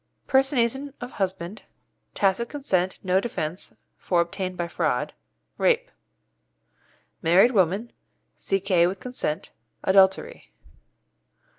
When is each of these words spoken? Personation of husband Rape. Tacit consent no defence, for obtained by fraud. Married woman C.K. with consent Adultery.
Personation 0.25 0.95
of 0.99 1.11
husband 1.11 1.61
Rape. 1.61 2.15
Tacit 2.15 2.49
consent 2.49 2.99
no 3.03 3.19
defence, 3.19 3.75
for 3.97 4.19
obtained 4.19 4.57
by 4.57 4.67
fraud. 4.67 5.13
Married 7.21 7.51
woman 7.51 7.91
C.K. 8.35 8.87
with 8.87 8.99
consent 8.99 9.51
Adultery. 9.83 10.51